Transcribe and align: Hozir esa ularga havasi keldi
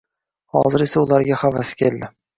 Hozir 0.61 0.85
esa 0.87 1.03
ularga 1.05 1.39
havasi 1.43 1.79
keldi 1.83 2.11